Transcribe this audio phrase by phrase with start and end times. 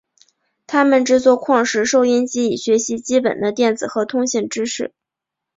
[0.65, 4.95] 他们制作矿石收音机以学习基本的电子和通信知识。